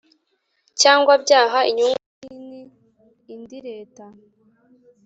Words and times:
cyangwa 0.81 1.13
byaha 1.23 1.59
inyungu 1.69 2.03
nini 2.21 2.61
indi 3.33 3.57
Leta 3.67 4.05